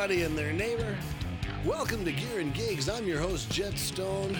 [0.00, 0.96] everybody and their neighbor.
[1.62, 2.88] Welcome to Gear and Gigs.
[2.88, 4.34] I'm your host, Jet Stone,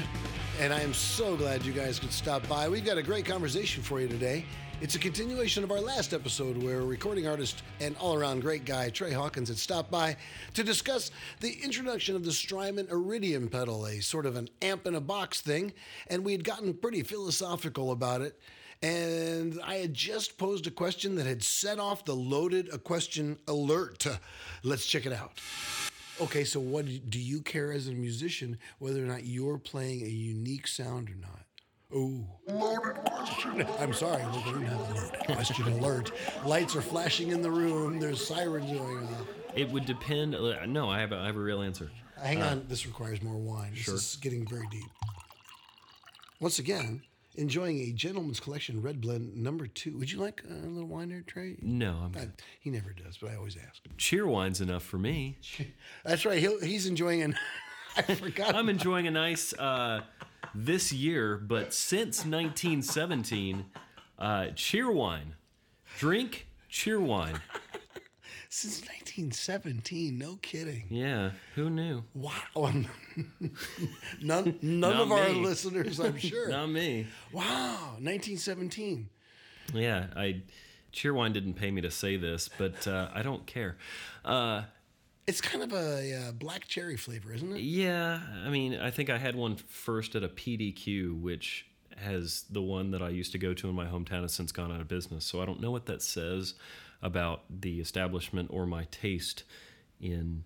[0.59, 2.67] and I am so glad you guys could stop by.
[2.67, 4.47] We've got a great conversation for you today.
[4.81, 8.89] It's a continuation of our last episode where recording artist and all around great guy
[8.89, 10.17] Trey Hawkins had stopped by
[10.55, 14.95] to discuss the introduction of the Strymon Iridium pedal, a sort of an amp in
[14.95, 15.75] a box thing,
[16.07, 18.41] and we had gotten pretty philosophical about it.
[18.83, 23.39] And I had just posed a question that had set off the loaded a question
[23.47, 24.07] alert.
[24.63, 25.33] Let's check it out.
[26.21, 30.09] Okay, so what do you care as a musician whether or not you're playing a
[30.09, 31.41] unique sound or not?
[31.95, 33.67] Oh, loaded question.
[33.81, 36.13] I'm sorry, we're going to have a loaded question alert.
[36.47, 37.99] Lights are flashing in the room.
[37.99, 39.27] There's sirens going on.
[39.55, 40.35] It would depend.
[40.35, 41.91] uh, No, I have a, I have a real answer.
[42.23, 43.73] Hang on, this requires more wine.
[43.73, 43.95] This sure.
[43.95, 44.85] is getting very deep.
[46.39, 47.03] Once again,
[47.37, 49.97] enjoying a gentleman's collection red blend number two.
[49.99, 51.57] Would you like a little wine there, Trey?
[51.63, 52.27] No, I'm Uh,
[52.61, 53.83] he never does, but I always ask.
[53.97, 55.39] Cheerwine's enough for me.
[56.05, 56.39] That's right.
[56.39, 57.37] He'll, he's enjoying an.
[57.97, 58.55] I forgot.
[58.55, 60.03] I'm enjoying a nice uh,
[60.55, 63.65] this year, but since 1917,
[64.19, 64.25] uh,
[64.55, 65.33] Cheerwine.
[65.99, 67.41] Drink Cheerwine.
[68.53, 70.87] Since 1917, no kidding.
[70.91, 72.03] Yeah, who knew?
[72.15, 72.33] Wow.
[74.21, 76.49] none none of our listeners, I'm sure.
[76.49, 77.07] Not me.
[77.33, 79.09] Wow, 1917.
[79.73, 80.43] Yeah, I
[80.93, 83.77] Cheerwine didn't pay me to say this, but uh, I don't care.
[84.25, 84.63] Uh,
[85.29, 87.61] It's kind of a uh, black cherry flavor, isn't it?
[87.61, 92.63] Yeah, I mean, I think I had one first at a PDQ, which has the
[92.63, 94.89] one that I used to go to in my hometown has since gone out of
[94.89, 95.25] business.
[95.25, 96.55] So I don't know what that says
[97.03, 99.45] about the establishment or my taste
[100.01, 100.45] in.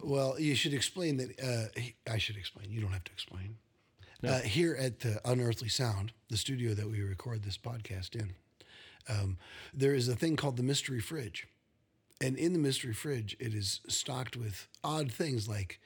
[0.00, 1.40] Well, you should explain that.
[1.40, 2.70] Uh, I should explain.
[2.70, 3.56] You don't have to explain.
[4.26, 8.34] Uh, here at the Unearthly Sound, the studio that we record this podcast in,
[9.08, 9.38] um,
[9.72, 11.46] there is a thing called the Mystery Fridge.
[12.20, 15.78] And in the Mystery Fridge, it is stocked with odd things like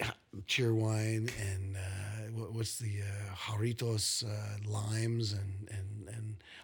[0.00, 0.10] uh,
[0.46, 5.86] cheer wine and uh, what's the uh, Jarritos uh, limes and, and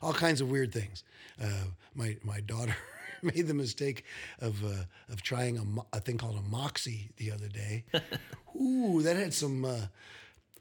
[0.02, 1.04] all kinds of weird things.
[1.42, 2.76] Uh, my, my daughter
[3.22, 4.04] made the mistake
[4.40, 5.58] of, uh, of trying
[5.92, 7.84] a, a thing called a Moxie the other day.
[8.60, 9.64] Ooh, that had some.
[9.64, 9.86] Uh,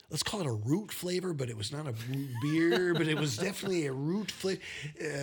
[0.09, 3.17] let's call it a root flavor, but it was not a root beer, but it
[3.19, 4.61] was definitely a root flavor,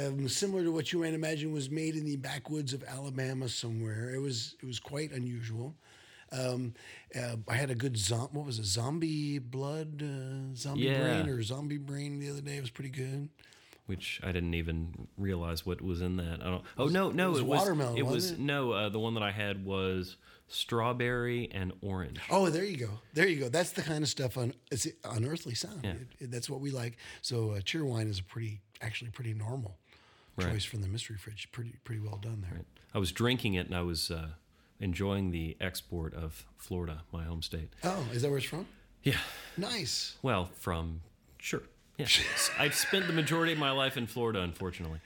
[0.06, 4.11] um, similar to what you might imagine was made in the backwoods of Alabama somewhere.
[4.15, 5.75] It was it was quite unusual.
[6.32, 6.75] Um,
[7.16, 11.00] uh, I had a good zom- what was it, zombie blood, uh, zombie Yeah.
[11.00, 12.56] brain, or zombie brain the other day.
[12.56, 13.28] It was pretty good.
[13.86, 16.40] Which I didn't even realize what was in that.
[16.40, 16.64] I don't.
[16.78, 18.38] Oh no, no, was it was watermelon, It was it?
[18.38, 18.72] no.
[18.72, 20.16] Uh, the one that I had was
[20.48, 22.18] strawberry and orange.
[22.30, 22.90] Oh, there you go.
[23.12, 23.48] There you go.
[23.50, 25.84] That's the kind of stuff on it's unearthly sound.
[25.84, 26.96] It- it- that's what we like.
[27.22, 29.76] So uh, Cheerwine is a pretty, actually pretty normal
[30.36, 30.50] Right.
[30.50, 31.48] choice from the mystery fridge.
[31.52, 32.54] Pretty, pretty well done there.
[32.56, 32.66] Right.
[32.94, 34.28] I was drinking it and I was uh,
[34.80, 37.70] enjoying the export of Florida, my home state.
[37.84, 38.66] Oh, is that where it's from?
[39.02, 39.18] Yeah.
[39.58, 40.16] Nice.
[40.22, 41.02] Well, from
[41.38, 41.62] sure.
[41.97, 42.06] Yeah.
[42.59, 44.99] I've spent the majority of my life in Florida, unfortunately.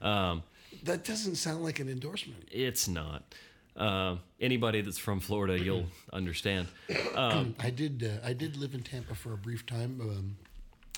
[0.00, 0.42] Um,
[0.84, 2.48] That doesn't sound like an endorsement.
[2.52, 3.22] it's not.
[3.76, 6.66] Uh, anybody that's from Florida, you'll understand.
[7.16, 8.02] I did.
[8.02, 10.00] Uh, I did live in Tampa for a brief time.
[10.00, 10.36] Um,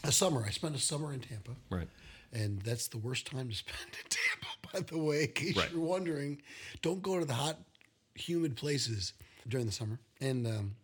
[0.02, 0.44] a summer.
[0.46, 1.50] I spent a summer in Tampa.
[1.68, 1.88] Right.
[2.32, 5.70] And that's the worst time to spend in Tampa, by the way, in case Right.
[5.72, 6.40] you're wondering.
[6.80, 7.58] Don't go to the hot,
[8.14, 9.12] humid places
[9.46, 9.98] during the summer.
[10.20, 10.74] And um,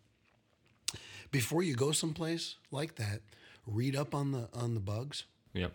[1.31, 3.21] before you go someplace like that,
[3.67, 5.25] read up on the on the bugs.
[5.55, 5.73] Yep.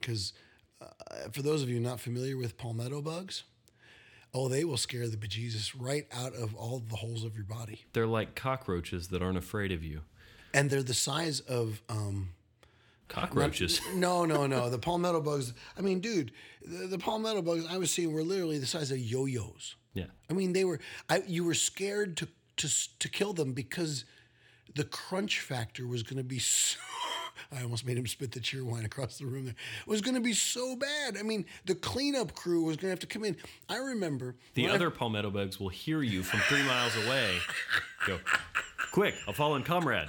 [0.00, 0.32] Because
[0.80, 0.86] uh,
[1.32, 3.44] for those of you not familiar with palmetto bugs,
[4.32, 7.84] oh, they will scare the bejesus right out of all the holes of your body.
[7.92, 10.02] They're like cockroaches that aren't afraid of you.
[10.52, 12.30] And they're the size of um,
[13.08, 13.80] Cockroaches.
[13.94, 14.70] No, no, no.
[14.70, 15.52] The palmetto bugs.
[15.78, 16.32] I mean, dude,
[16.64, 19.76] the, the palmetto bugs I was seeing were literally the size of yo-yos.
[19.92, 20.06] Yeah.
[20.30, 20.80] I mean, they were.
[21.08, 24.04] I you were scared to to to kill them because
[24.74, 26.78] the crunch factor was going to be so.
[27.52, 29.44] I almost made him spit the Cheerwine across the room.
[29.46, 29.54] There
[29.86, 31.16] was going to be so bad.
[31.18, 33.36] I mean, the cleanup crew was going to have to come in.
[33.68, 37.38] I remember The when I- other palmetto bugs will hear you from three miles away.
[38.06, 38.18] Go,
[38.92, 40.08] quick, a fallen comrade.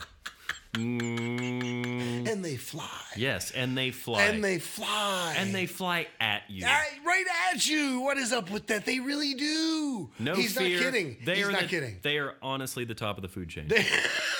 [0.73, 2.89] Mm, and they fly.
[3.15, 4.23] yes, and they fly.
[4.23, 5.33] And they fly.
[5.37, 6.65] And they fly at you.
[6.67, 8.01] Ah, right at you.
[8.01, 8.85] What is up with that?
[8.85, 10.09] They really do.
[10.19, 10.77] No He's fear.
[10.77, 11.17] not kidding.
[11.23, 11.99] They He's are not the- kidding.
[12.01, 13.69] They are honestly the top of the food chain.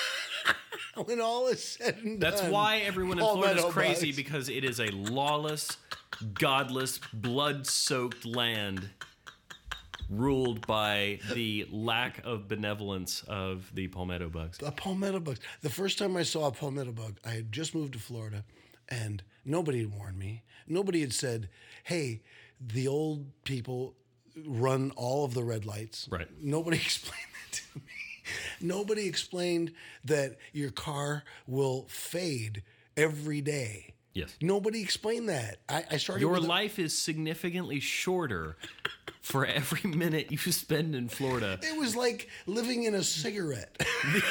[1.04, 2.50] when all is said and That's done.
[2.50, 4.16] why everyone in Florida is crazy bugs.
[4.16, 5.76] because it is a lawless,
[6.34, 8.90] godless, blood-soaked land
[10.08, 14.58] ruled by the lack of benevolence of the palmetto bugs.
[14.58, 15.40] The palmetto bugs.
[15.62, 18.44] The first time I saw a palmetto bug, I had just moved to Florida
[18.88, 20.44] and nobody had warned me.
[20.68, 21.48] Nobody had said,
[21.84, 22.22] hey,
[22.60, 23.94] the old people
[24.46, 26.08] run all of the red lights.
[26.10, 26.28] Right.
[26.40, 27.18] Nobody explained
[27.50, 27.92] that to me.
[28.60, 29.72] Nobody explained
[30.04, 32.62] that your car will fade
[32.96, 33.94] every day.
[34.14, 34.34] Yes.
[34.40, 35.58] Nobody explained that.
[35.68, 36.22] I, I started.
[36.22, 38.56] Your with a- life is significantly shorter
[39.20, 41.58] for every minute you spend in Florida.
[41.62, 43.76] it was like living in a cigarette.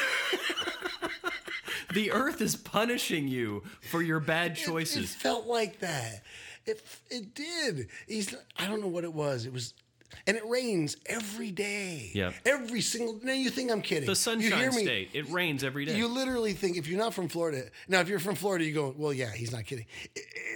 [1.93, 4.95] The earth is punishing you for your bad choices.
[4.95, 5.15] It choices.
[5.15, 6.23] felt like that.
[6.65, 7.87] It it did.
[8.07, 8.35] He's.
[8.57, 9.45] I don't know what it was.
[9.45, 9.73] It was.
[10.27, 12.11] And it rains every day.
[12.13, 12.31] Yeah.
[12.45, 13.19] Every single.
[13.23, 14.05] Now you think I'm kidding?
[14.05, 14.83] The You sunshine hear me?
[14.83, 15.09] state.
[15.13, 15.95] It rains every day.
[15.97, 17.63] You literally think if you're not from Florida.
[17.87, 19.85] Now, if you're from Florida, you go, well, yeah, he's not kidding.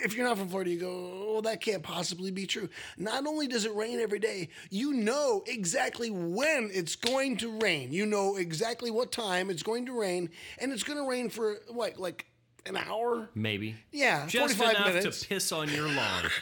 [0.04, 2.70] If you're not from Florida, you go, well, that can't possibly be true.
[2.98, 7.92] Not only does it rain every day, you know exactly when it's going to rain.
[7.92, 10.30] You know exactly what time it's going to rain,
[10.60, 12.26] and it's going to rain for what, like
[12.66, 13.30] an hour?
[13.36, 13.76] Maybe.
[13.92, 15.22] Yeah, Just 45 enough minutes.
[15.22, 16.24] to piss on your lawn.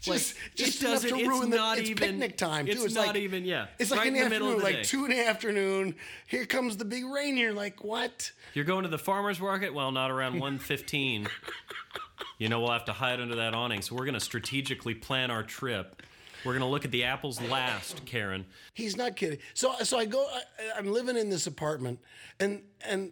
[0.00, 1.10] Just, Like, just it enough doesn't.
[1.10, 2.84] to it's ruin the not it's even picnic time too.
[2.84, 3.44] It's, not even.
[3.44, 3.66] Yeah.
[3.78, 4.82] It's like right in the, middle afternoon, of the like day.
[4.82, 5.94] two in the afternoon.
[6.26, 7.36] Here comes the big rain.
[7.36, 8.32] You're like, what?
[8.54, 9.72] You're going to the farmer's market?
[9.74, 11.28] Well, not around 115.
[12.38, 13.82] you know, we'll have to hide under that awning.
[13.82, 16.02] So we're going to strategically plan our trip.
[16.44, 18.46] We're going to look at the apples last, Karen.
[18.74, 19.38] He's not kidding.
[19.54, 20.24] So so I go.
[20.32, 20.42] I,
[20.78, 21.98] I'm living in this apartment,
[22.40, 23.10] and and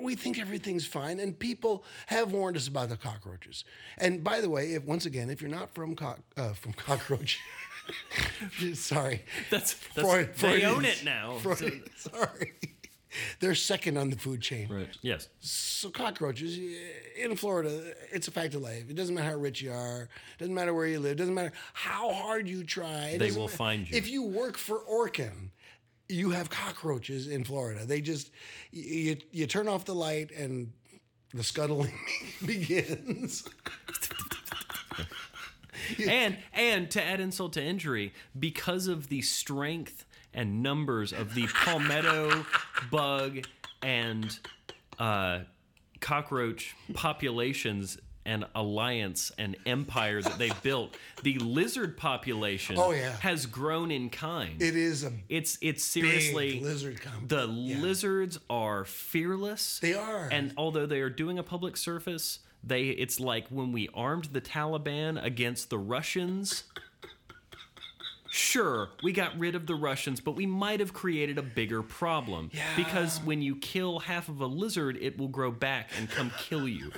[0.00, 1.20] we think everything's fine.
[1.20, 3.64] And people have warned us about the cockroaches.
[3.98, 7.38] And by the way, if once again, if you're not from cock uh, from cockroach,
[8.74, 10.70] sorry, That's, that's Freud- they Freudian.
[10.70, 11.34] own it now.
[11.40, 12.52] Freud- sorry,
[13.40, 14.68] they're second on the food chain.
[14.68, 14.88] Right.
[15.02, 15.28] Yes.
[15.40, 16.58] So cockroaches
[17.16, 18.84] in Florida, it's a fact of life.
[18.88, 20.02] It doesn't matter how rich you are.
[20.02, 21.12] It doesn't matter where you live.
[21.12, 23.16] It doesn't matter how hard you try.
[23.18, 23.96] They will ma- find you.
[23.96, 25.50] If you work for Orkin,
[26.08, 27.84] you have cockroaches in Florida.
[27.84, 28.30] They just
[28.70, 30.72] you you turn off the light and
[31.32, 31.92] the scuttling
[32.46, 33.48] begins.
[36.08, 41.46] and and to add insult to injury, because of the strength and numbers of the
[41.46, 42.44] palmetto
[42.90, 43.40] bug
[43.82, 44.38] and
[44.98, 45.40] uh,
[46.00, 53.12] cockroach populations and alliance and empire that they built, the lizard population Oh, yeah.
[53.20, 54.60] has grown in kind.
[54.62, 59.78] It is a it's it's seriously lizard com- the lizards are fearless.
[59.80, 60.28] They are.
[60.32, 64.40] And although they are doing a public service, they it's like when we armed the
[64.40, 66.64] Taliban against the Russians.
[68.30, 72.50] Sure, we got rid of the Russians, but we might have created a bigger problem.
[72.74, 76.66] Because when you kill half of a lizard, it will grow back and come kill
[76.66, 76.90] you.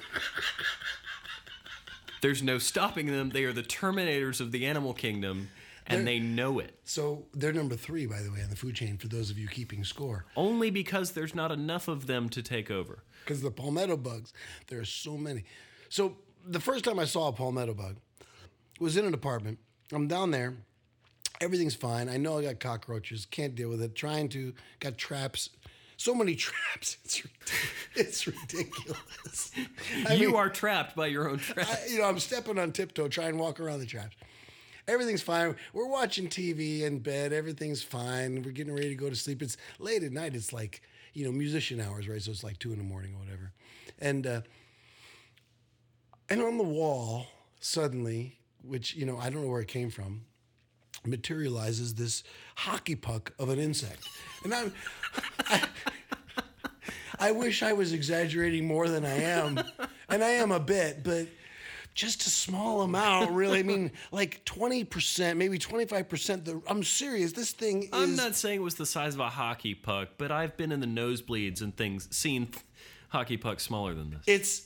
[2.26, 3.31] There's no stopping them.
[3.31, 5.49] They are the terminators of the animal kingdom,
[5.87, 6.76] and they know it.
[6.82, 9.46] so they're number three, by the way, on the food chain for those of you
[9.46, 10.25] keeping score.
[10.34, 13.05] Only because there's not enough of them to take over.
[13.25, 14.32] because the palmetto bugs,
[14.67, 15.44] there are so many.
[15.88, 17.94] So the first time I saw a palmetto bug
[18.81, 19.61] was in an apartment.
[19.93, 20.55] I'm down there.
[21.40, 22.08] Everything's fine.
[22.08, 23.25] I know I got cockroaches.
[23.25, 23.94] Can't deal with it.
[23.94, 25.50] Trying to got traps.
[25.96, 26.96] So many traps.
[27.98, 29.00] It's ridiculous.
[29.25, 30.06] It's ridiculous.
[30.06, 31.66] I you mean, are trapped by your own trap.
[31.66, 34.14] I, you know, I'm stepping on tiptoe, trying to walk around the traps.
[34.87, 35.56] Everything's fine.
[35.72, 37.32] We're watching TV in bed.
[37.32, 38.43] Everything's fine.
[38.43, 39.40] We're getting ready to go to sleep.
[39.40, 40.34] It's late at night.
[40.34, 40.82] It's like,
[41.14, 42.20] you know, musician hours, right?
[42.20, 43.52] So it's like two in the morning or whatever.
[43.99, 44.40] And uh,
[46.28, 47.26] and on the wall,
[47.61, 50.26] suddenly, which you know, I don't know where it came from,
[51.06, 52.22] materializes this
[52.56, 54.08] hockey puck of an insect.
[54.44, 54.72] And I'm
[55.46, 55.62] I,
[57.18, 59.62] I wish I was exaggerating more than I am.
[60.08, 61.26] And I am a bit, but
[61.94, 63.58] just a small amount, really.
[63.58, 66.44] I mean, like 20%, maybe 25%.
[66.44, 67.32] The, I'm serious.
[67.32, 67.88] This thing is.
[67.92, 70.80] I'm not saying it was the size of a hockey puck, but I've been in
[70.80, 72.50] the nosebleeds and things, seen
[73.08, 74.22] hockey pucks smaller than this.
[74.26, 74.62] It's.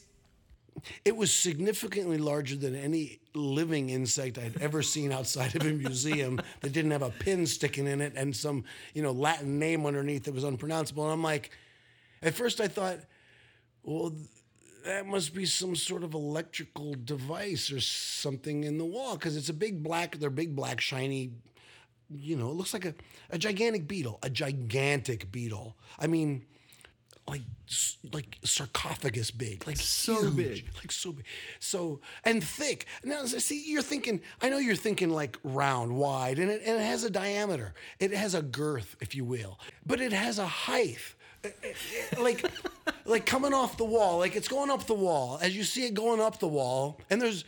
[1.05, 6.41] It was significantly larger than any living insect I'd ever seen outside of a museum
[6.61, 10.25] that didn't have a pin sticking in it and some, you know, Latin name underneath
[10.25, 11.05] that was unpronounceable.
[11.05, 11.51] And I'm like,
[12.23, 12.99] at first I thought,
[13.83, 14.13] well,
[14.85, 19.49] that must be some sort of electrical device or something in the wall because it's
[19.49, 21.33] a big black, they're big black shiny,
[22.09, 22.95] you know, it looks like a,
[23.31, 25.77] a gigantic beetle, a gigantic beetle.
[25.99, 26.47] I mean,
[27.31, 27.43] like
[28.13, 30.65] like sarcophagus big, like So huge, big.
[30.77, 31.25] like so big,
[31.61, 32.87] so and thick.
[33.05, 34.21] Now, see, you're thinking.
[34.43, 37.75] I know you're thinking like round, wide, and it, and it has a diameter.
[38.01, 40.99] It has a girth, if you will, but it has a height.
[41.45, 41.73] Eh, eh,
[42.13, 42.45] eh, like
[43.07, 45.95] like coming off the wall like it's going up the wall as you see it
[45.95, 47.47] going up the wall and there's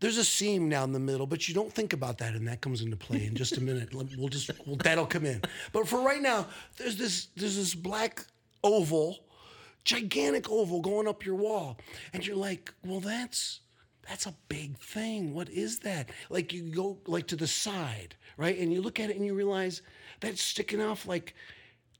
[0.00, 2.82] there's a seam down the middle but you don't think about that and that comes
[2.82, 5.40] into play in just a minute we'll just well, that'll come in
[5.72, 8.26] but for right now there's this there's this black
[8.64, 9.20] oval
[9.84, 11.78] gigantic oval going up your wall
[12.12, 13.60] and you're like well that's
[14.08, 15.34] that's a big thing.
[15.34, 16.10] What is that?
[16.28, 18.58] Like you go like to the side, right?
[18.58, 19.82] And you look at it and you realize
[20.20, 21.34] that's sticking off like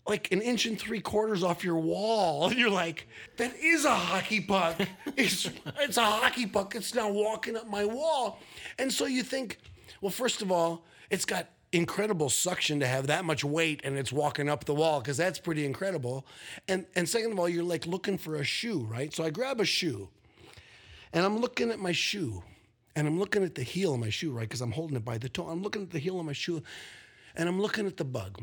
[0.06, 2.48] like an inch and three quarters off your wall.
[2.50, 4.76] And you're like, that is a hockey puck.
[5.16, 5.48] It's
[5.80, 6.74] it's a hockey puck.
[6.74, 8.40] It's now walking up my wall.
[8.78, 9.58] And so you think,
[10.00, 14.12] well, first of all, it's got incredible suction to have that much weight and it's
[14.12, 16.24] walking up the wall because that's pretty incredible.
[16.68, 19.12] And and second of all, you're like looking for a shoe, right?
[19.12, 20.08] So I grab a shoe
[21.12, 22.42] and I'm looking at my shoe
[22.96, 24.48] and I'm looking at the heel of my shoe, right?
[24.48, 25.48] Because I'm holding it by the toe.
[25.48, 26.62] I'm looking at the heel of my shoe
[27.34, 28.40] and I'm looking at the bug.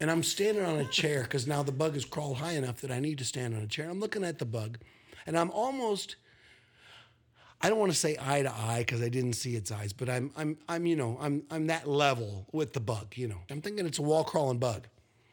[0.00, 2.90] And I'm standing on a chair because now the bug has crawled high enough that
[2.90, 3.88] I need to stand on a chair.
[3.88, 4.78] I'm looking at the bug
[5.26, 6.16] and I'm almost
[7.64, 10.10] I don't want to say eye to eye because I didn't see its eyes, but
[10.10, 13.14] I'm I'm I'm you know I'm I'm that level with the bug.
[13.16, 14.86] You know, I'm thinking it's a wall crawling bug.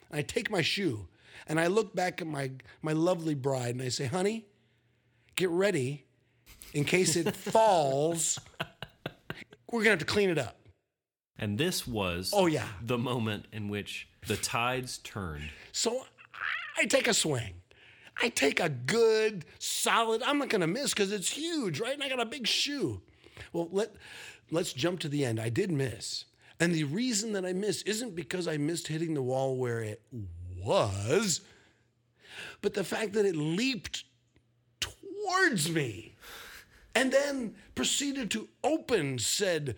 [0.09, 1.07] And I take my shoe
[1.47, 4.45] and I look back at my my lovely bride and I say, "Honey,
[5.35, 6.05] get ready
[6.73, 8.39] in case it falls.
[9.69, 10.55] We're gonna have to clean it up."
[11.37, 12.67] And this was Oh yeah.
[12.81, 15.49] the moment in which the tides turned.
[15.73, 16.05] So
[16.77, 17.60] I take a swing.
[18.19, 21.93] I take a good, solid, I'm not going to miss because it's huge, right?
[21.93, 23.01] And I got a big shoe.
[23.53, 23.93] Well, let,
[24.49, 25.39] let's jump to the end.
[25.39, 26.25] I did miss.
[26.59, 30.01] And the reason that I missed isn't because I missed hitting the wall where it
[30.63, 31.41] was,
[32.61, 34.03] but the fact that it leaped
[34.79, 36.15] towards me
[36.93, 39.75] and then proceeded to open said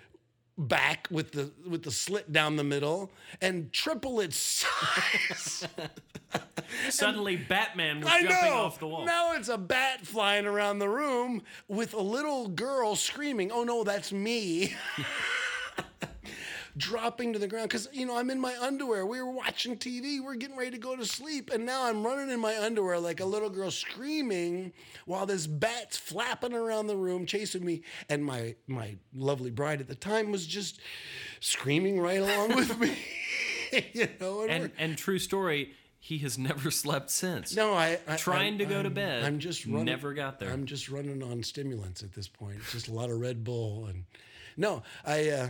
[0.57, 5.67] back with the with the slit down the middle and triple its size.
[6.89, 8.57] Suddenly, Batman was I jumping know.
[8.57, 9.05] off the wall.
[9.05, 13.83] Now it's a bat flying around the room with a little girl screaming, "Oh no,
[13.83, 14.73] that's me!"
[16.75, 19.05] Dropping to the ground because you know I'm in my underwear.
[19.05, 20.19] We were watching TV.
[20.19, 23.19] We're getting ready to go to sleep, and now I'm running in my underwear like
[23.19, 24.73] a little girl screaming
[25.05, 27.83] while this bat's flapping around the room chasing me.
[28.09, 30.79] And my my lovely bride at the time was just
[31.41, 32.97] screaming right along with me.
[33.93, 37.55] you know, and, And and true story, he has never slept since.
[37.55, 40.39] no, I, I Trying I'm- to go to I'm- bed, I'm just running, never got
[40.39, 40.51] there.
[40.51, 42.57] I'm just running on stimulants at this point.
[42.71, 44.05] Just a lot of Red Bull and
[44.57, 44.81] no.
[45.05, 45.49] I uh,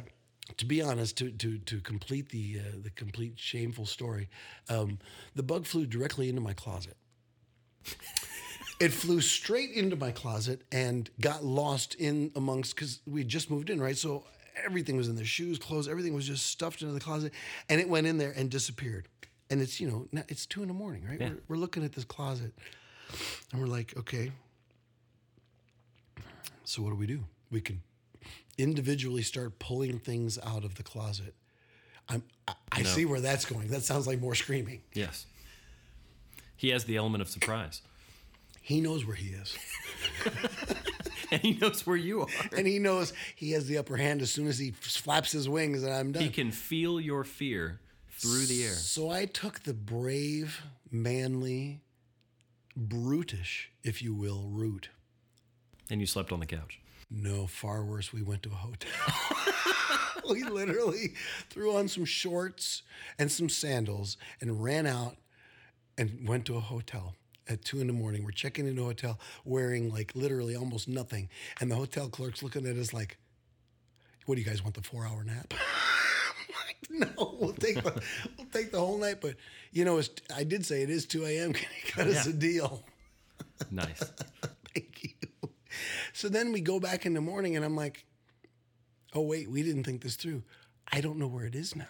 [0.58, 4.30] to be honest, to to to complete the uh, the complete shameful story,
[4.70, 5.00] um,
[5.36, 6.98] the bug flew directly into my closet.
[8.80, 13.70] It flew straight into my closet and got lost in amongst because we just moved
[13.70, 13.98] in, right?
[13.98, 14.26] So
[14.66, 17.32] everything was in the shoes, clothes, everything was just stuffed into the closet,
[17.70, 19.08] and it went in there and disappeared.
[19.50, 21.20] And it's you know now it's two in the morning, right?
[21.20, 22.54] We're, we're looking at this closet,
[23.52, 24.32] and we're like, okay,
[26.66, 27.24] so what do we do?
[27.52, 27.82] We can
[28.58, 31.34] individually start pulling things out of the closet.
[32.10, 33.70] I'm, I, I see where that's going.
[33.70, 34.82] That sounds like more screaming.
[34.94, 35.26] Yes.
[36.56, 37.82] He has the element of surprise.
[38.62, 39.58] He knows where he is.
[41.32, 42.28] And he knows where you are.
[42.56, 45.82] and he knows he has the upper hand as soon as he flaps his wings
[45.82, 46.22] and I'm done.
[46.22, 47.80] He can feel your fear
[48.12, 48.74] through the air.
[48.74, 51.82] So I took the brave, manly,
[52.78, 54.90] brutish, if you will, route.
[55.90, 56.80] And you slept on the couch.
[57.16, 58.12] No, far worse.
[58.12, 58.90] We went to a hotel.
[60.30, 61.14] we literally
[61.50, 62.82] threw on some shorts
[63.20, 65.18] and some sandals and ran out
[65.96, 67.14] and went to a hotel
[67.48, 68.24] at two in the morning.
[68.24, 71.30] We're checking into a hotel wearing like literally almost nothing.
[71.62, 73.18] And the hotel clerk's looking at us like,
[74.26, 75.54] what do you guys want, the four hour nap?
[76.68, 78.02] Like, no, we'll take the
[78.38, 79.22] we'll take the whole night.
[79.22, 79.36] But
[79.72, 81.54] you know, it's, I did say it is 2 a.m.
[81.54, 82.84] Can you cut us a deal?
[83.72, 84.04] Nice.
[86.14, 88.06] So then we go back in the morning and I'm like,
[89.14, 90.44] oh, wait, we didn't think this through.
[90.92, 91.86] I don't know where it is now.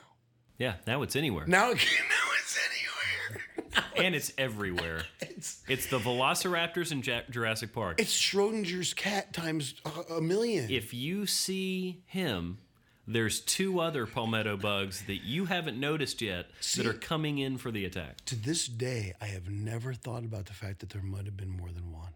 [0.57, 1.45] Yeah, now it's anywhere.
[1.45, 3.41] Now, now it's anywhere.
[3.95, 5.03] And it's everywhere.
[5.21, 7.99] It's, It's the Velociraptors in Ja- Jurassic Park.
[8.01, 10.69] it's Schrodinger's cat times a, a million.
[10.69, 12.57] if you see him,
[13.07, 17.71] there's two other palmetto bugs that you haven't noticed yet that are coming in for
[17.71, 18.23] the attack.
[18.25, 21.49] to this day, I have never thought about the fact that there might have been
[21.51, 22.13] more than one.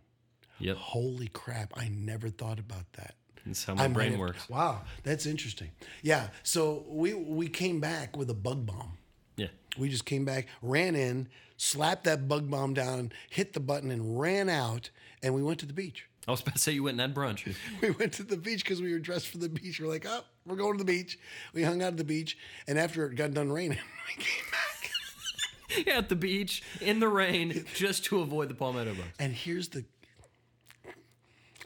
[0.60, 0.78] Yep.
[0.78, 3.16] Holy crap, I never thought about that.
[3.46, 4.50] That's how my I brain have- works.
[4.50, 5.72] Wow, that's interesting.
[6.02, 8.98] Yeah, so we we came back with a bug bomb.
[9.38, 9.48] Yeah.
[9.78, 14.20] We just came back, ran in, slapped that bug bomb down, hit the button, and
[14.20, 14.90] ran out.
[15.24, 16.08] And we went to the beach.
[16.28, 17.56] I was about to say you went and had brunch.
[17.82, 19.80] We went to the beach because we were dressed for the beach.
[19.80, 21.18] We're like, oh, we're going to the beach.
[21.54, 22.38] We hung out at the beach,
[22.68, 23.78] and after it got done raining,
[24.18, 25.88] we came back.
[25.98, 29.08] at the beach in the rain just to avoid the palmetto bugs.
[29.20, 29.86] And here's the.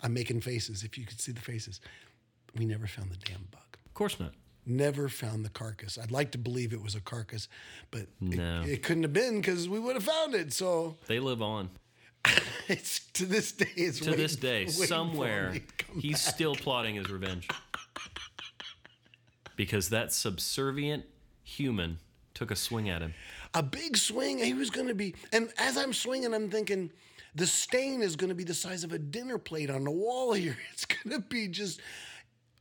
[0.03, 0.83] I'm making faces.
[0.83, 1.79] If you could see the faces,
[2.57, 3.61] we never found the damn bug.
[3.85, 4.33] Of course not.
[4.65, 5.97] Never found the carcass.
[5.97, 7.47] I'd like to believe it was a carcass,
[7.89, 8.61] but No.
[8.61, 10.53] it, it couldn't have been because we would have found it.
[10.53, 11.69] So They live on.
[12.67, 13.69] it's to this day.
[13.75, 15.53] It's to this day, somewhere,
[15.99, 16.33] he's back.
[16.35, 17.47] still plotting his revenge.
[19.55, 21.05] Because that subservient
[21.43, 21.99] human
[22.33, 23.13] took a swing at him.
[23.53, 24.39] a big swing.
[24.39, 26.91] He was going to be, and as I'm swinging, I'm thinking
[27.35, 30.33] the stain is going to be the size of a dinner plate on the wall
[30.33, 30.57] here.
[30.73, 31.81] It's going to be just.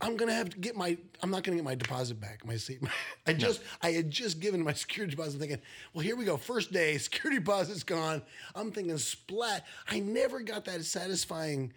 [0.03, 0.97] I'm gonna have to get my.
[1.21, 2.43] I'm not gonna get my deposit back.
[2.43, 2.81] My seat.
[3.27, 3.61] I just.
[3.83, 5.39] I had just given my security deposit.
[5.39, 5.61] Thinking,
[5.93, 6.37] well, here we go.
[6.37, 8.23] First day, security deposit's gone.
[8.55, 9.63] I'm thinking splat.
[9.87, 11.71] I never got that satisfying.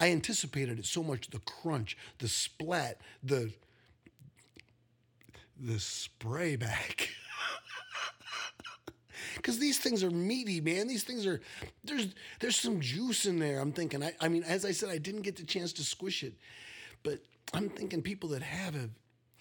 [0.00, 1.28] I anticipated it so much.
[1.28, 3.52] The crunch, the splat, the
[5.60, 7.10] the spray back.
[9.36, 10.88] Because these things are meaty, man.
[10.88, 11.40] These things are
[11.84, 13.60] there's there's some juice in there.
[13.60, 14.02] I'm thinking.
[14.02, 16.34] I, I mean, as I said, I didn't get the chance to squish it,
[17.02, 17.20] but
[17.54, 18.90] I'm thinking people that have have.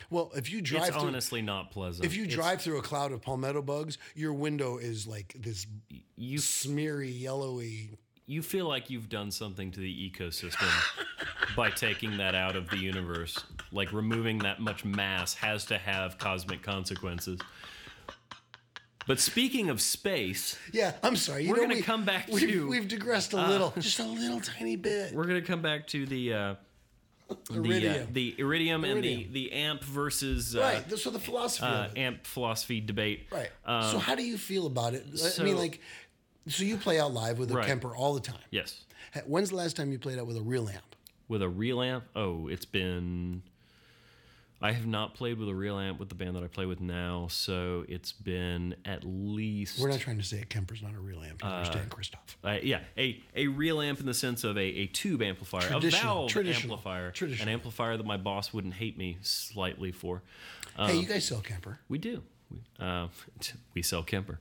[0.09, 2.05] Well, if you drive It's through, honestly not pleasant.
[2.05, 5.67] if you It's- drive through a cloud of palmetto bugs, your window is like this
[6.15, 7.91] you smeary, yellowy.
[8.25, 10.69] you feel like you've done something to the ecosystem
[11.55, 13.43] by taking that out of the universe.
[13.71, 17.39] Like removing that much mass has to have cosmic consequences.
[19.09, 21.43] But speaking of space, Yeah, I'm sorry.
[21.45, 24.03] You We're know, gonna we- come back we've, to- We've digressed a little, just a
[24.03, 25.15] little tiny bit.
[25.15, 26.55] we're going to come back to the uh,
[27.27, 28.07] the uh, Iridium.
[28.13, 30.99] the iridium, and the the amp versus uh, right.
[30.99, 33.25] So the philosophy uh, amp philosophy debate.
[33.31, 33.49] Right.
[33.65, 35.03] Um, so how do you feel about it?
[35.39, 35.81] I mean, like,
[36.47, 37.65] so you play out live with a Right.
[37.65, 38.37] Kemper all the time.
[38.51, 38.83] yes.
[39.25, 40.95] When's the last time you played out with a real amp?
[41.27, 42.03] With a real amp?
[42.15, 43.41] Oh, it's been.
[44.61, 46.81] I have not played with a real amp with the band that I play with
[46.81, 49.79] now, so it's been at least.
[49.79, 51.41] We're not trying to say a Kemper's not a real amp.
[51.41, 52.37] You Uh, understand, Christoph?
[52.43, 55.79] Uh, yeah, a, a real amp in the sense of a, a tube amplifier, a
[55.79, 57.47] valve traditional, amplifier, traditional.
[57.47, 60.23] an amplifier that my boss wouldn't hate me slightly for.
[60.75, 61.79] hey, you guys sell Kemper.
[61.87, 62.21] We do.
[62.51, 63.07] We, uh,
[63.73, 64.39] we sell Kemper.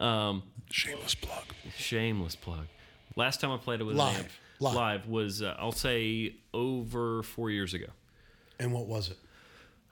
[0.00, 1.44] Um, Shameless plug.
[1.76, 2.66] shameless plug.
[3.16, 4.14] Last time I played it with Live.
[4.16, 4.74] an amp Live.
[4.74, 7.86] live was uh, I'll say over four years ago.
[8.58, 9.16] And what was it?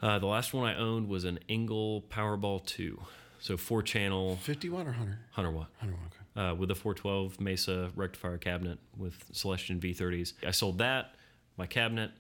[0.00, 3.00] Uh, the last one I owned was an ENGL Powerball 2.
[3.40, 5.08] So four channel, 50 watt or 100?
[5.34, 5.68] 100 watt.
[5.80, 6.12] 100 watt.
[6.36, 6.48] Okay.
[6.50, 10.34] uh, with a 412 Mesa rectifier cabinet with Celestion V30s.
[10.46, 11.14] I sold that,
[11.56, 12.10] my cabinet,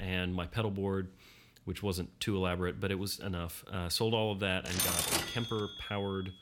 [0.00, 1.08] and my pedal board,
[1.64, 3.64] which wasn't too elaborate, but it was enough.
[3.72, 6.32] Uh, sold all of that and got a Kemper powered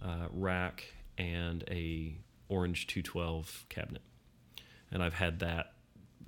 [0.00, 0.84] uh, rack
[1.18, 2.16] and a
[2.48, 4.02] Orange 212 cabinet,
[4.90, 5.72] and I've had that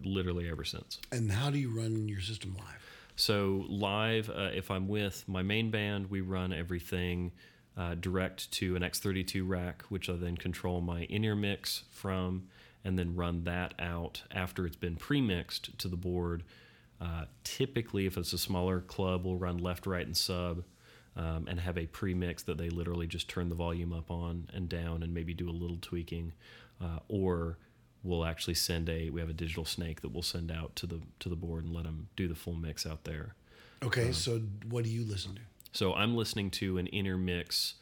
[0.02, 0.98] literally ever since.
[1.12, 2.93] And how do you run your system live?
[3.16, 7.32] So live, uh, if I'm with my main band, we run everything
[7.76, 12.48] uh, direct to an X32 rack, which I then control my in-ear mix from,
[12.84, 16.42] and then run that out after it's been pre-mixed to the board.
[17.00, 20.64] Uh, typically, if it's a smaller club, we'll run left, right, and sub,
[21.16, 24.68] um, and have a pre-mix that they literally just turn the volume up on and
[24.68, 26.32] down, and maybe do a little tweaking,
[26.80, 27.58] uh, or
[28.04, 31.00] we'll actually send a we have a digital snake that we'll send out to the
[31.20, 33.34] to the board and let them do the full mix out there.
[33.82, 35.40] Okay, so what do you listen to?
[35.72, 37.74] So I'm listening to an inner mix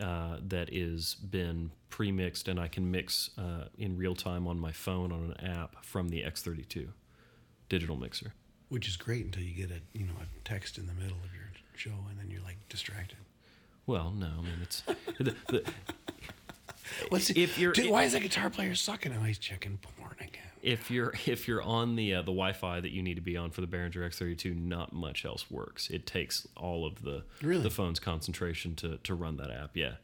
[0.00, 4.70] uh, that is been pre-mixed, and I can mix uh, in real time on my
[4.70, 6.88] phone on an app from the X32
[7.68, 8.34] digital mixer.
[8.68, 11.34] Which is great until you get a you know a text in the middle of
[11.34, 13.18] your show and then you're like distracted.
[13.86, 14.82] Well, no, I mean it's
[15.18, 15.64] the, the,
[17.08, 19.12] What's If you're- Dude, why is that guitar player sucking?
[19.18, 20.42] Oh, he's checking porn again.
[20.62, 23.50] if you're if you're on the uh, the Wi-Fi that you need to be on
[23.50, 25.88] for the Behringer X32, not much else works.
[25.90, 27.62] It takes all of the Really?
[27.62, 29.70] the phone's concentration to to run that app.
[29.76, 29.94] Yeah,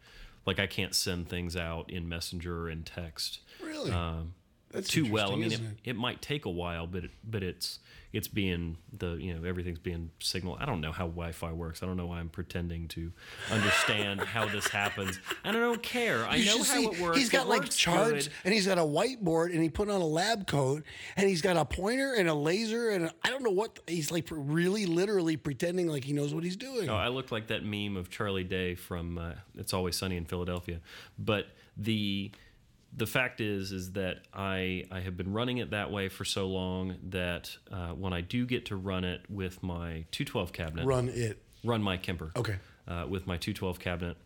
[0.46, 3.40] like I can't send things out in Messenger and text.
[3.62, 3.90] Really?
[3.90, 4.34] Um,
[4.74, 5.32] That's too well.
[5.32, 5.60] I mean, it, it?
[5.84, 7.78] it might take a while, but it, but it's
[8.12, 10.56] it's being the you know everything's being signal.
[10.60, 11.82] I don't know how Wi-Fi works.
[11.82, 13.10] I don't know why I'm pretending to
[13.50, 16.24] understand how this happens, and I don't care.
[16.26, 17.18] I You know how see, it works.
[17.18, 18.32] He's got It like charts good.
[18.44, 20.84] and he's got a whiteboard and he put on a lab coat
[21.16, 24.28] and he's got a pointer and a laser and I don't know what he's like
[24.30, 26.88] really literally pretending like he knows what he's doing.
[26.88, 30.24] Oh, I look like that meme of Charlie Day from uh, "It's Always Sunny in
[30.24, 30.80] Philadelphia."
[31.18, 32.30] But the
[32.96, 36.46] the fact is, is that I I have been running it that way for so
[36.46, 41.08] long that uh, when I do get to run it with my 212 cabinet, Run
[41.08, 41.42] it.
[41.64, 42.56] run my Kemper, Okay.
[42.86, 44.16] uh, with my 212 cabinet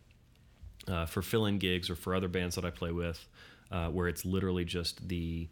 [0.87, 3.25] uh, for fill-in gigs or for other bands that I play with,
[3.71, 5.47] uh, where it's literally just the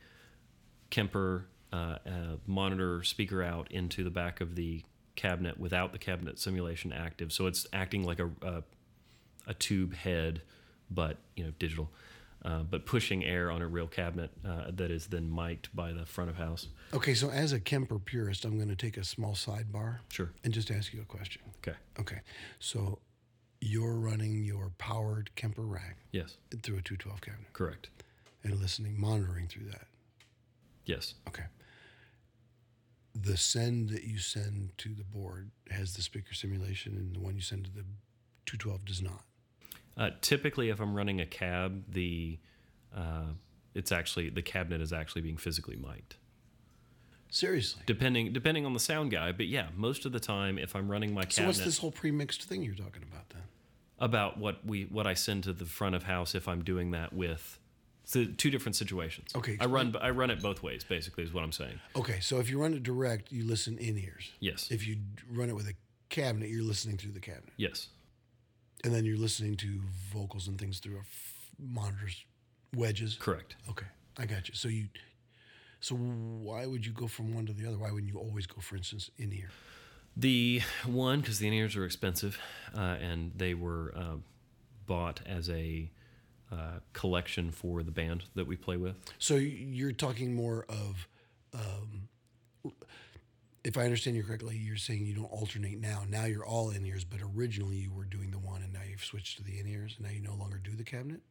[0.90, 2.00] Kemper uh, uh,
[2.46, 4.84] monitor speaker out into the back of the
[5.16, 7.32] cabinet without the cabinet simulation active.
[7.34, 8.64] So it's acting like a a,
[9.48, 10.42] a tube head,
[10.92, 11.90] but you know digital,
[12.46, 16.06] uh, but pushing air on a real cabinet uh, that is then mic'd by the
[16.06, 16.68] front of house.
[16.94, 20.32] Okay, so as a Kemper purist, I'm going to take a small sidebar Sure.
[20.44, 21.42] and just ask you a question.
[21.58, 21.78] Okay.
[22.00, 22.20] Okay,
[22.60, 23.00] so
[23.60, 26.38] you're running your powered Kemper rack Yes.
[26.64, 27.52] through a 212 cabinet.
[27.54, 27.90] Correct.
[28.44, 29.88] and listening, monitoring through that.
[30.86, 31.16] Yes.
[31.28, 31.44] Okay.
[33.20, 37.36] The send that you send to the board has the speaker simulation, and the one
[37.36, 37.84] you send to the
[38.46, 39.24] 212 does not.
[39.98, 42.38] Uh, typically, if I'm running a cab, the
[42.96, 43.32] uh,
[43.74, 46.16] it's actually the cabinet is actually being physically mic'd.
[47.30, 47.82] Seriously.
[47.86, 51.14] Depending depending on the sound guy, but yeah, most of the time, if I'm running
[51.14, 53.44] my So cabinet, what's this whole pre-mixed thing you're talking about then?
[54.00, 57.14] about what we what I send to the front of house if I'm doing that
[57.14, 57.60] with
[58.04, 59.32] so two different situations.
[59.36, 60.84] Okay, I run I run it both ways.
[60.84, 61.80] Basically, is what I'm saying.
[61.96, 64.32] Okay, so if you run it direct, you listen in ears.
[64.40, 64.72] Yes.
[64.72, 64.98] If you
[65.32, 65.74] run it with a
[66.10, 67.88] cabinet, you're listening through the cabinet, Yes.
[68.88, 69.82] And then you're listening to
[70.14, 72.24] vocals and things through a f- monitors
[72.74, 73.18] wedges.
[73.20, 73.58] Correct.
[73.70, 73.86] Okay,
[74.18, 74.56] I got you.
[74.56, 74.88] So you,
[75.82, 77.78] so why would you go from one to the other?
[77.78, 79.50] Why wouldn't you always go, for instance, in ear?
[80.16, 82.40] The one because the in-ears are expensive,
[82.74, 84.16] uh, and they were uh,
[84.86, 85.92] bought as a
[86.50, 88.96] uh, collection for the band that we play with.
[89.20, 91.10] So you're talking more of,
[91.54, 92.08] um,
[93.64, 96.04] if I understand you correctly, you're saying you don't alternate now.
[96.10, 99.04] Now you're all in ears, but originally you were doing the one, and now you've
[99.04, 101.22] switched to the in ears, and now you no longer do the cabinet.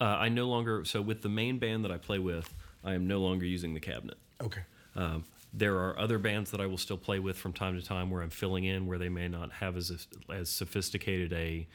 [0.00, 3.06] Uh, I no longer so with the main band that I play with, I am
[3.06, 4.18] no longer using the cabinet.
[4.42, 4.62] Okay.
[4.96, 8.10] Um, there are other bands that I will still play with from time to time
[8.10, 11.68] where I'm filling in where they may not have as as sophisticated a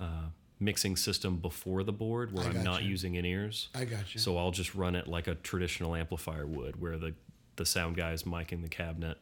[0.00, 0.26] uh,
[0.58, 2.84] mixing system before the board where I'm not gotcha.
[2.84, 3.68] using in ears.
[3.74, 4.20] I got you.
[4.20, 7.14] So I'll just run it like a traditional amplifier would, where the
[7.60, 9.18] the sound guy is miking the cabinet.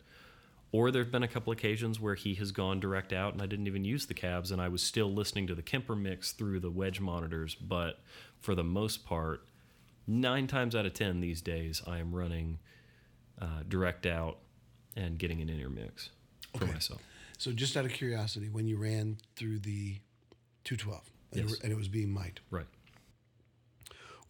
[0.70, 3.66] Or there've been a couple occasions where he has gone direct out and I didn't
[3.66, 6.70] even use the cabs and I was still listening to the Kemper mix through the
[6.70, 7.56] wedge monitors.
[7.56, 7.98] But
[8.38, 9.44] for the most part,
[10.06, 12.60] nine times out of ten these days, I am running
[13.40, 14.38] uh, direct out
[14.94, 16.10] and getting an in-ear mix
[16.56, 16.72] for Okay.
[16.74, 17.00] myself.
[17.38, 19.96] So just out of curiosity, when you ran through the
[20.64, 21.52] 212 and, Yes.
[21.54, 22.66] it, and it was being mic'd, Right.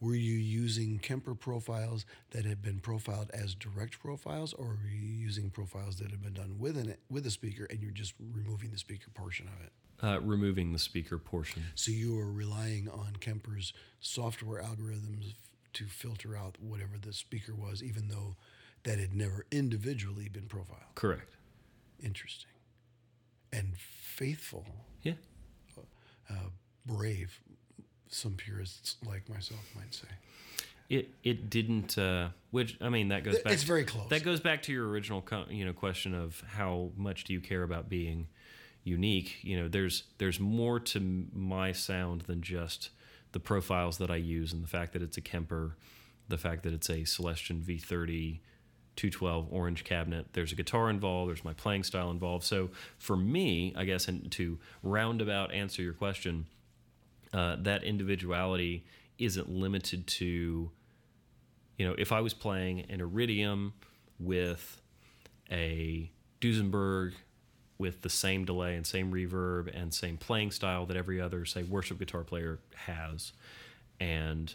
[0.00, 5.08] Were you using Kemper profiles that had been profiled as direct profiles, or were you
[5.08, 8.70] using profiles that had been done with an with a speaker and you're just removing
[8.70, 9.72] the speaker portion of it?
[10.00, 11.64] Uh, removing the speaker portion.
[11.74, 15.34] So you were relying on Kemper's software algorithms f-
[15.72, 18.36] to filter out whatever the speaker was, even though
[18.84, 20.94] that had never individually been profiled.
[20.94, 21.34] Correct.
[22.00, 22.52] Interesting
[23.52, 24.66] and faithful.
[25.02, 25.14] Yeah.
[26.86, 27.40] brave,
[28.10, 30.08] some purists like myself might say.
[30.88, 31.98] It it didn't.
[31.98, 33.52] Uh, which I mean, that goes back.
[33.52, 34.08] it's very close.
[34.08, 37.40] That goes back to your original, co- you know, question of how much do you
[37.40, 38.28] care about being
[38.84, 39.36] unique?
[39.42, 42.90] You know, there's there's more to my sound than just
[43.32, 45.76] the profiles that I use and the fact that it's a Kemper,
[46.28, 48.40] the fact that it's a Celestion V30
[48.98, 50.26] 212 orange cabinet.
[50.32, 51.30] There's a guitar involved.
[51.30, 52.44] There's my playing style involved.
[52.44, 56.46] So for me, I guess, and to roundabout answer your question,
[57.32, 58.84] uh, that individuality
[59.18, 60.70] isn't limited to
[61.78, 63.72] you know, if I was playing an Iridium
[64.18, 64.82] with
[65.50, 66.10] a
[66.40, 67.12] Duesenberg
[67.78, 71.62] with the same delay and same reverb and same playing style that every other, say,
[71.62, 73.32] worship guitar player has,
[74.00, 74.52] and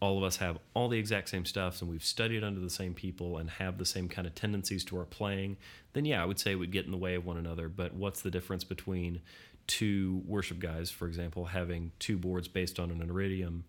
[0.00, 2.94] all of us have all the exact same stuff and we've studied under the same
[2.94, 5.56] people and have the same kind of tendencies to our playing,
[5.92, 7.68] then yeah, I would say would get in the way of one another.
[7.68, 9.20] But what's the difference between
[9.66, 13.64] two worship guys, for example, having two boards based on an Iridium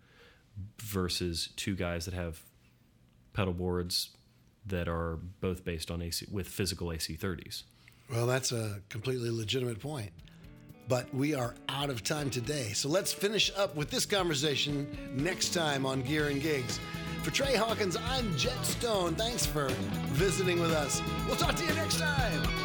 [0.80, 2.42] versus two guys that have
[3.34, 4.10] pedal boards
[4.66, 7.64] that are both based on AC with physical AC30s.
[8.12, 10.12] Well, that's a completely legitimate point.
[10.88, 12.74] But we are out of time today.
[12.74, 16.80] So let's finish up with this conversation next time on Gear and Gigs.
[17.24, 19.16] For Trey Hawkins, I'm Jet Stone.
[19.16, 19.70] Thanks for
[20.12, 21.02] visiting with us.
[21.26, 22.63] We'll talk to you next time.